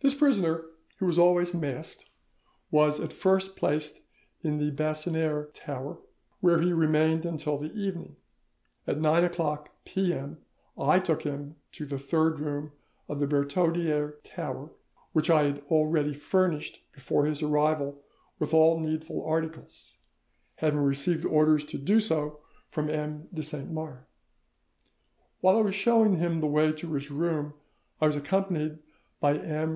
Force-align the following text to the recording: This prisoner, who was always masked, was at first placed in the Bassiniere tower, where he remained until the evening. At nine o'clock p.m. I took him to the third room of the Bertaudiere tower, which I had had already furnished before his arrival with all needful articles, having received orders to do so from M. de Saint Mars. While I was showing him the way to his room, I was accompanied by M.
This 0.00 0.14
prisoner, 0.14 0.64
who 0.98 1.06
was 1.06 1.16
always 1.18 1.54
masked, 1.54 2.06
was 2.72 2.98
at 2.98 3.12
first 3.12 3.54
placed 3.54 4.00
in 4.42 4.58
the 4.58 4.72
Bassiniere 4.72 5.52
tower, 5.54 5.98
where 6.40 6.60
he 6.60 6.72
remained 6.72 7.24
until 7.24 7.56
the 7.56 7.72
evening. 7.72 8.16
At 8.84 8.98
nine 9.00 9.22
o'clock 9.22 9.70
p.m. 9.84 10.38
I 10.76 10.98
took 10.98 11.22
him 11.22 11.54
to 11.72 11.86
the 11.86 12.00
third 12.00 12.40
room 12.40 12.72
of 13.08 13.20
the 13.20 13.28
Bertaudiere 13.28 14.14
tower, 14.24 14.72
which 15.12 15.30
I 15.30 15.44
had 15.44 15.54
had 15.56 15.64
already 15.66 16.14
furnished 16.14 16.80
before 16.92 17.26
his 17.26 17.40
arrival 17.40 18.02
with 18.40 18.52
all 18.52 18.80
needful 18.80 19.24
articles, 19.24 19.98
having 20.56 20.80
received 20.80 21.24
orders 21.24 21.62
to 21.66 21.78
do 21.78 22.00
so 22.00 22.40
from 22.70 22.90
M. 22.90 23.28
de 23.32 23.44
Saint 23.44 23.70
Mars. 23.70 24.04
While 25.40 25.58
I 25.58 25.62
was 25.62 25.76
showing 25.76 26.16
him 26.16 26.40
the 26.40 26.48
way 26.48 26.72
to 26.72 26.92
his 26.94 27.08
room, 27.08 27.54
I 28.00 28.06
was 28.06 28.16
accompanied 28.16 28.80
by 29.20 29.38
M. 29.38 29.70